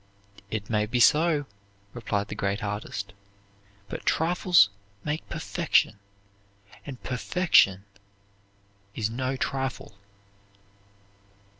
"It 0.49 0.67
may 0.67 0.87
be 0.87 0.99
so," 0.99 1.45
replied 1.93 2.29
the 2.29 2.33
great 2.33 2.63
artist, 2.63 3.13
"but 3.87 4.03
trifles 4.03 4.69
make 5.03 5.29
perfection, 5.29 5.99
and 6.87 7.03
perfection 7.03 7.85
is 8.95 9.11
no 9.11 9.35
trifle." 9.35 9.93